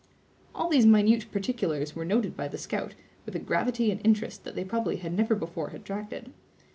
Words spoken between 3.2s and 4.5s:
with a gravity and interest